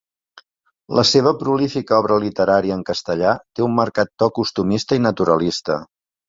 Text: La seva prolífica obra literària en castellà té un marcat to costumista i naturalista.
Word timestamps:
La 0.99 1.01
seva 1.09 1.33
prolífica 1.41 1.99
obra 2.03 2.17
literària 2.23 2.77
en 2.77 2.81
castellà 2.87 3.35
té 3.53 3.65
un 3.67 3.77
marcat 3.81 4.11
to 4.23 4.31
costumista 4.41 4.99
i 5.01 5.05
naturalista. 5.09 5.79